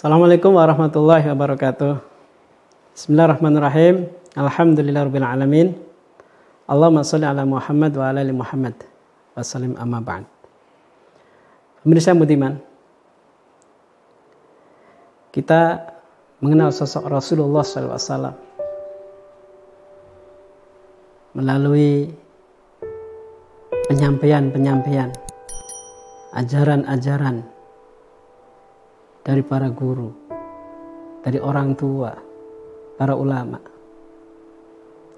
[0.00, 2.00] Assalamualaikum warahmatullahi wabarakatuh.
[2.96, 4.08] Bismillahirrahmanirrahim.
[4.32, 5.76] Alhamdulillahirabbil alamin.
[6.64, 8.80] Allahumma shalli ala Muhammad wa ala ali Muhammad.
[9.36, 10.24] Wassalam amma ba'd.
[11.84, 12.56] Pemirsa budiman,
[15.36, 15.92] kita
[16.40, 18.40] mengenal sosok Rasulullah SAW
[21.36, 22.08] melalui
[23.92, 25.12] penyampaian-penyampaian,
[26.32, 27.59] ajaran-ajaran
[29.20, 30.08] dari para guru,
[31.20, 32.12] dari orang tua,
[32.96, 33.60] para ulama.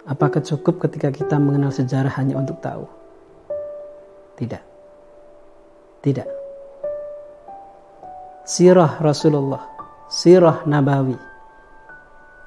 [0.02, 2.86] Apakah cukup ketika kita mengenal sejarah hanya untuk tahu?
[4.34, 4.64] Tidak.
[6.02, 6.28] Tidak.
[8.42, 9.62] Sirah Rasulullah,
[10.10, 11.14] sirah Nabawi.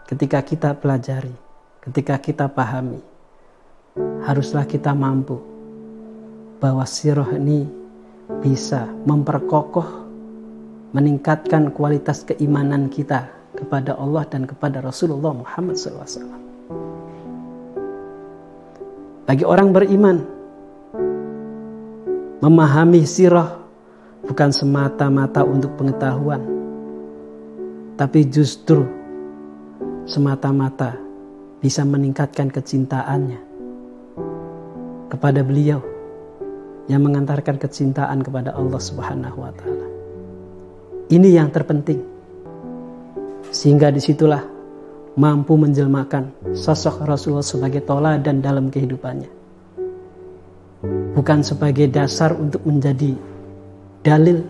[0.06, 1.32] Ketika kita pelajari,
[1.80, 3.00] ketika kita pahami,
[4.28, 5.40] haruslah kita mampu
[6.60, 7.64] bahwa sirah ini
[8.44, 10.05] bisa memperkokoh,
[10.96, 16.40] meningkatkan kualitas keimanan kita kepada Allah dan kepada Rasulullah Muhammad SAW.
[19.28, 20.24] Bagi orang beriman,
[22.40, 23.60] memahami sirah
[24.24, 26.40] bukan semata-mata untuk pengetahuan,
[28.00, 28.88] tapi justru
[30.08, 30.96] semata-mata
[31.60, 33.42] bisa meningkatkan kecintaannya
[35.12, 35.84] kepada beliau
[36.88, 39.95] yang mengantarkan kecintaan kepada Allah Subhanahu wa taala.
[41.06, 42.02] Ini yang terpenting.
[43.54, 44.42] Sehingga di situlah
[45.16, 49.30] mampu menjelmakan sosok Rasulullah sebagai toladan dalam kehidupannya.
[51.14, 53.14] Bukan sebagai dasar untuk menjadi
[54.02, 54.42] dalil,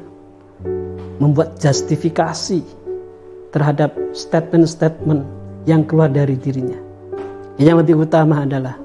[1.19, 2.63] membuat justifikasi
[3.51, 5.23] terhadap statement-statement
[5.67, 6.79] yang keluar dari dirinya.
[7.55, 8.75] Yang lebih utama adalah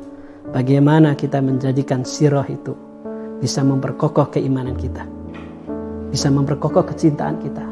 [0.51, 2.75] bagaimana kita menjadikan sirah itu
[3.39, 5.03] bisa memperkokoh keimanan kita,
[6.11, 7.65] bisa memperkokoh kecintaan kita.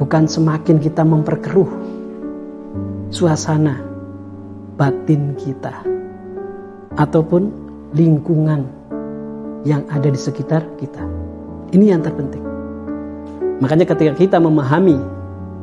[0.00, 1.70] Bukan semakin kita memperkeruh
[3.12, 3.84] suasana
[4.80, 5.84] batin kita
[6.96, 7.52] ataupun
[7.92, 8.64] lingkungan
[9.68, 11.04] yang ada di sekitar kita.
[11.76, 12.42] Ini yang terpenting.
[13.60, 14.96] Makanya ketika kita memahami,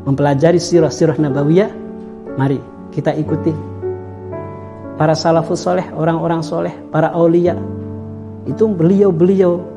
[0.06, 1.74] mempelajari sirah-sirah nabawiyah,
[2.38, 2.62] mari
[2.94, 3.52] kita ikuti
[4.98, 7.58] para salafus soleh, orang-orang soleh, para aulia.
[8.50, 9.77] Itu beliau-beliau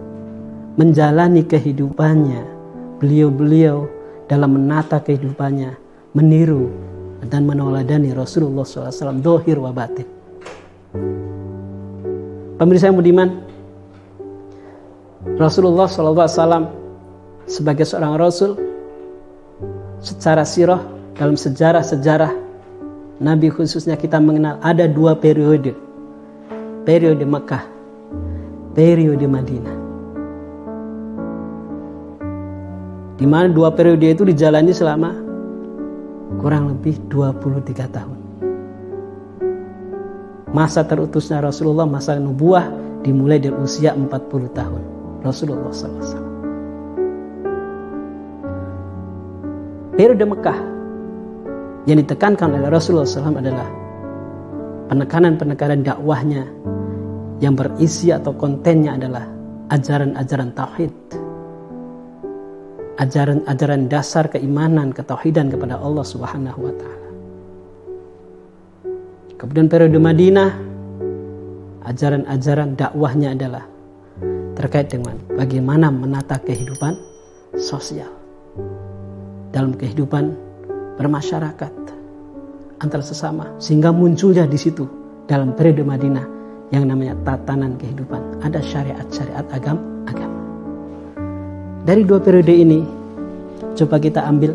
[0.76, 2.42] menjalani kehidupannya.
[3.00, 3.88] Beliau-beliau
[4.28, 5.74] dalam menata kehidupannya,
[6.12, 6.68] meniru
[7.24, 10.06] dan menoladani Rasulullah SAW, dohir wa batin.
[12.60, 13.40] Pemirsa yang budiman,
[15.40, 16.68] Rasulullah SAW
[17.48, 18.60] sebagai seorang Rasul
[20.00, 20.80] secara sirah
[21.16, 22.32] dalam sejarah-sejarah
[23.20, 25.76] Nabi khususnya kita mengenal ada dua periode.
[26.88, 27.64] Periode Mekah,
[28.72, 29.79] periode Madinah.
[33.20, 35.12] Di mana dua periode itu dijalani selama
[36.40, 38.18] kurang lebih 23 tahun.
[40.56, 42.72] Masa terutusnya Rasulullah, masa nubuah
[43.04, 44.08] dimulai dari usia 40
[44.56, 44.82] tahun.
[45.20, 46.24] Rasulullah SAW.
[49.92, 50.58] Periode Mekah
[51.84, 53.68] yang ditekankan oleh Rasulullah SAW adalah
[54.88, 56.48] penekanan-penekanan dakwahnya
[57.44, 59.28] yang berisi atau kontennya adalah
[59.68, 60.99] ajaran-ajaran tauhid.
[63.00, 67.08] Ajaran-ajaran dasar keimanan, ketauhidan kepada Allah Subhanahu wa taala.
[69.40, 70.52] Kemudian periode Madinah
[71.88, 73.64] ajaran-ajaran dakwahnya adalah
[74.52, 76.92] terkait dengan bagaimana menata kehidupan
[77.56, 78.12] sosial
[79.48, 80.36] dalam kehidupan
[81.00, 81.72] bermasyarakat
[82.84, 84.84] antara sesama sehingga munculnya di situ
[85.24, 86.26] dalam periode Madinah
[86.68, 89.89] yang namanya tatanan kehidupan ada syariat-syariat agam agama
[91.84, 92.84] dari dua periode ini
[93.76, 94.52] coba kita ambil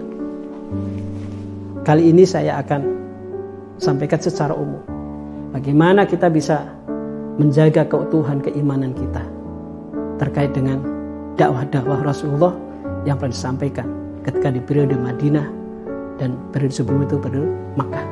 [1.81, 2.81] kali ini saya akan
[3.81, 4.81] sampaikan secara umum
[5.53, 6.69] bagaimana kita bisa
[7.35, 9.23] menjaga keutuhan keimanan kita
[10.21, 10.79] terkait dengan
[11.35, 12.55] dakwah-dakwah Rasulullah
[13.03, 13.87] yang pernah disampaikan
[14.23, 15.47] ketika di periode Madinah
[16.17, 18.05] dan periode sebelum itu periode Makkah.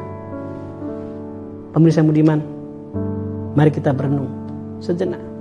[1.73, 2.39] Pemirsa Budiman,
[3.57, 4.29] mari kita berenung
[4.77, 5.32] sejenak.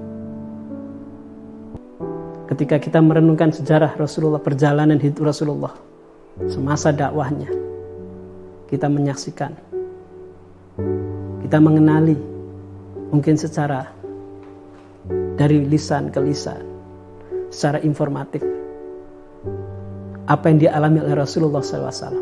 [2.53, 5.73] Ketika kita merenungkan sejarah Rasulullah, perjalanan hidup Rasulullah,
[6.53, 7.49] semasa dakwahnya,
[8.69, 9.57] kita menyaksikan,
[11.41, 12.13] kita mengenali,
[13.09, 13.89] mungkin secara
[15.41, 16.61] dari lisan ke lisan
[17.49, 18.45] secara informatif
[20.29, 22.21] apa yang dialami oleh Rasulullah SAW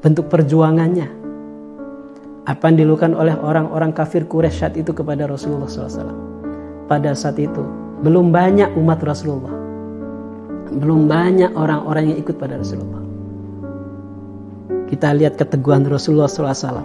[0.00, 1.08] bentuk perjuangannya
[2.48, 6.16] apa yang dilakukan oleh orang-orang kafir Quraisy itu kepada Rasulullah SAW
[6.88, 9.66] pada saat itu belum banyak umat Rasulullah
[10.76, 13.02] belum banyak orang-orang yang ikut pada Rasulullah.
[14.86, 16.84] Kita lihat keteguhan Rasulullah SAW.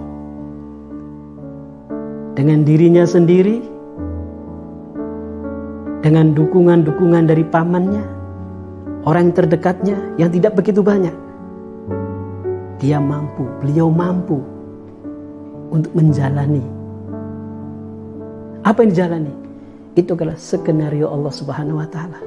[2.33, 3.61] Dengan dirinya sendiri,
[6.01, 8.05] dengan dukungan-dukungan dari pamannya,
[9.05, 11.13] orang terdekatnya yang tidak begitu banyak.
[12.81, 14.41] Dia mampu, beliau mampu
[15.69, 16.65] untuk menjalani.
[18.65, 19.33] Apa yang dijalani?
[19.95, 22.19] Itu adalah skenario Allah Subhanahu wa taala.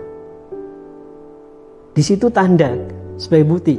[1.94, 2.74] Di situ tanda
[3.16, 3.76] sebagai bukti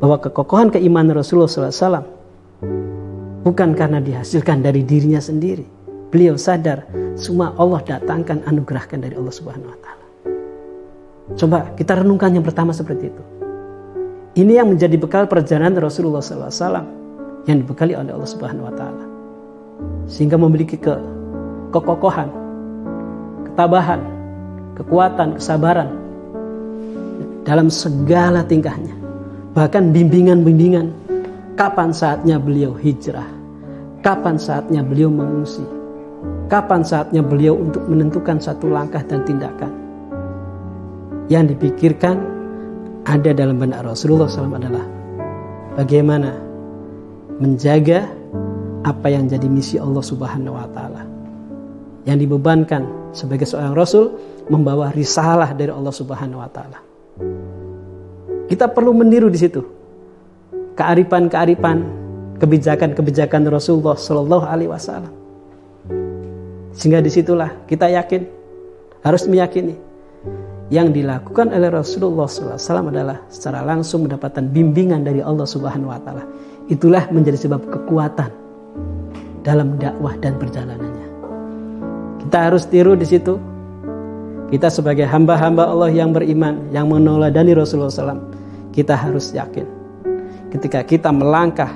[0.00, 2.06] bahwa kekokohan keimanan Rasulullah SAW
[3.44, 5.66] bukan karena dihasilkan dari dirinya sendiri.
[6.10, 10.06] Beliau sadar semua Allah datangkan anugerahkan dari Allah Subhanahu wa taala.
[11.36, 13.22] Coba kita renungkan yang pertama seperti itu.
[14.40, 16.86] Ini yang menjadi bekal perjalanan Rasulullah SAW
[17.50, 19.04] yang dibekali oleh Allah Subhanahu wa taala.
[20.06, 20.94] Sehingga memiliki ke
[21.74, 22.39] kekokohan,
[23.60, 24.00] ketabahan,
[24.72, 25.92] kekuatan, kesabaran
[27.44, 28.96] dalam segala tingkahnya
[29.52, 30.88] bahkan bimbingan-bimbingan
[31.60, 33.28] kapan saatnya beliau hijrah,
[34.00, 35.60] kapan saatnya beliau mengungsi,
[36.48, 39.68] kapan saatnya beliau untuk menentukan satu langkah dan tindakan.
[41.28, 42.16] Yang dipikirkan
[43.04, 44.88] ada dalam benak Rasulullah SAW adalah
[45.76, 46.32] bagaimana
[47.36, 48.08] menjaga
[48.88, 51.19] apa yang jadi misi Allah Subhanahu wa taala.
[52.08, 54.16] Yang dibebankan sebagai seorang rasul
[54.48, 56.78] membawa risalah dari Allah Subhanahu wa taala.
[58.50, 59.62] Kita perlu meniru di situ.
[60.74, 61.78] Kearifan-kearifan,
[62.40, 65.12] kebijakan-kebijakan Rasulullah Shallallahu Alaihi Wasallam.
[66.74, 68.24] Sehingga di situlah kita yakin,
[69.04, 69.76] harus meyakini
[70.70, 76.24] yang dilakukan oleh Rasulullah SAW adalah secara langsung mendapatkan bimbingan dari Allah Subhanahu Wa Taala.
[76.70, 78.30] Itulah menjadi sebab kekuatan
[79.42, 80.89] dalam dakwah dan perjalanannya.
[82.30, 83.34] Kita harus tiru di situ.
[84.54, 88.30] Kita sebagai hamba-hamba Allah yang beriman, yang meneladani Rasulullah SAW,
[88.70, 89.80] kita harus yakin
[90.50, 91.70] ketika kita melangkah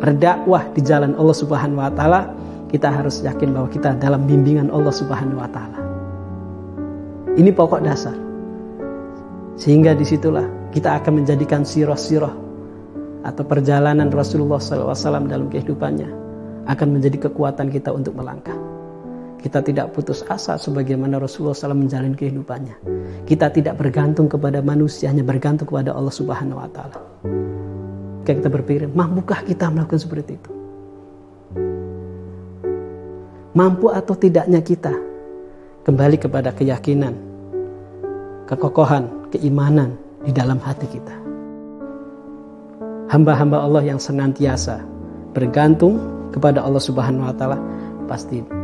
[0.00, 2.32] berdakwah di jalan Allah Subhanahu wa taala,
[2.72, 5.78] kita harus yakin bahwa kita dalam bimbingan Allah Subhanahu wa taala.
[7.36, 8.16] Ini pokok dasar.
[9.60, 12.32] Sehingga di situlah kita akan menjadikan sirah-sirah
[13.20, 16.08] atau perjalanan Rasulullah SAW dalam kehidupannya
[16.64, 18.69] akan menjadi kekuatan kita untuk melangkah.
[19.40, 22.76] Kita tidak putus asa sebagaimana Rasulullah SAW menjalani kehidupannya.
[23.24, 27.00] Kita tidak bergantung kepada manusia, hanya bergantung kepada Allah Subhanahu wa taala.
[28.20, 30.50] Kita berpikir, mampukah kita melakukan seperti itu?
[33.56, 34.92] Mampu atau tidaknya kita
[35.88, 37.16] kembali kepada keyakinan,
[38.44, 41.16] kekokohan, keimanan di dalam hati kita.
[43.10, 44.84] Hamba-hamba Allah yang senantiasa
[45.34, 45.98] bergantung
[46.30, 47.58] kepada Allah Subhanahu wa taala
[48.06, 48.59] pasti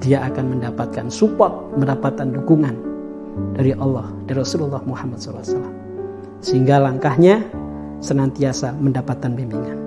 [0.00, 2.74] dia akan mendapatkan support, mendapatkan dukungan
[3.56, 5.64] dari Allah, dari Rasulullah Muhammad SAW.
[6.44, 7.40] Sehingga langkahnya
[8.00, 9.78] senantiasa mendapatkan bimbingan.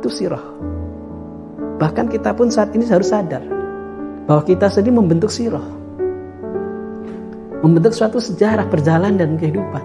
[0.00, 0.42] Itu sirah.
[1.76, 3.44] Bahkan kita pun saat ini harus sadar
[4.24, 5.64] bahwa kita sendiri membentuk sirah.
[7.60, 9.84] Membentuk suatu sejarah perjalanan dan kehidupan.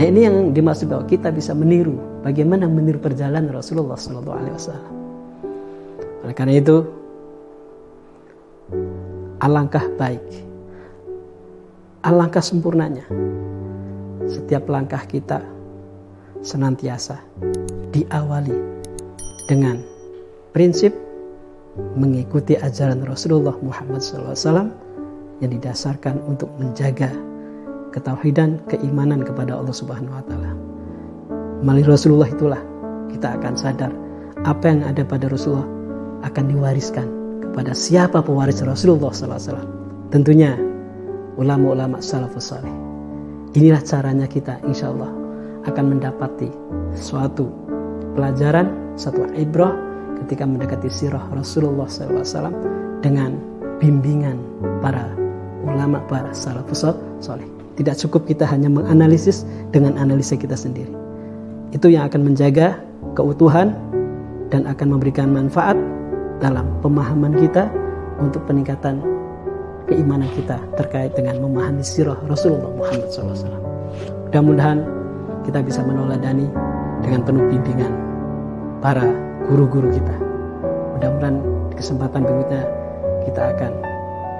[0.00, 5.09] Nah ini yang dimaksud bahwa kita bisa meniru bagaimana meniru perjalanan Rasulullah SAW.
[6.30, 6.86] Oleh karena itu,
[9.42, 10.22] alangkah baik,
[12.06, 13.02] alangkah sempurnanya
[14.30, 15.42] setiap langkah kita
[16.38, 17.18] senantiasa
[17.90, 18.54] diawali
[19.50, 19.82] dengan
[20.54, 20.94] prinsip
[21.98, 24.70] mengikuti ajaran Rasulullah Muhammad SAW
[25.42, 27.10] yang didasarkan untuk menjaga
[27.90, 30.54] ketauhidan, keimanan kepada Allah Subhanahu wa taala.
[31.66, 32.62] Melalui Rasulullah itulah
[33.10, 33.90] kita akan sadar
[34.46, 35.79] apa yang ada pada Rasulullah
[36.24, 37.08] akan diwariskan
[37.50, 39.64] kepada siapa pewaris Rasulullah SAW.
[40.12, 40.54] Tentunya
[41.40, 42.70] ulama-ulama salafus saleh.
[43.56, 45.10] Inilah caranya kita insya Allah
[45.66, 46.48] akan mendapati
[46.94, 47.50] suatu
[48.14, 49.74] pelajaran, satu ibrah
[50.24, 52.54] ketika mendekati sirah Rasulullah SAW
[53.02, 53.34] dengan
[53.80, 54.38] bimbingan
[54.84, 55.10] para
[55.66, 56.86] ulama, para salafus
[57.18, 57.48] saleh.
[57.80, 60.92] Tidak cukup kita hanya menganalisis dengan analisa kita sendiri.
[61.72, 62.76] Itu yang akan menjaga
[63.16, 63.72] keutuhan
[64.52, 65.78] dan akan memberikan manfaat
[66.40, 67.68] dalam pemahaman kita
[68.18, 69.00] untuk peningkatan
[69.86, 73.60] keimanan kita terkait dengan memahami sirah Rasulullah Muhammad SAW.
[74.28, 74.78] Mudah-mudahan
[75.44, 76.48] kita bisa menoladani
[77.04, 77.92] dengan penuh bimbingan
[78.80, 79.04] para
[79.48, 80.16] guru-guru kita.
[80.96, 81.36] Mudah-mudahan
[81.76, 82.62] kesempatan berikutnya
[83.28, 83.72] kita akan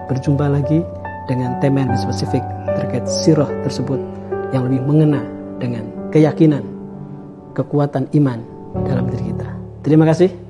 [0.09, 0.81] berjumpa lagi
[1.29, 2.43] dengan tema yang spesifik
[2.79, 4.01] terkait sirah tersebut
[4.51, 5.23] yang lebih mengena
[5.61, 6.65] dengan keyakinan,
[7.55, 8.41] kekuatan iman
[8.87, 9.49] dalam diri kita.
[9.87, 10.50] Terima kasih.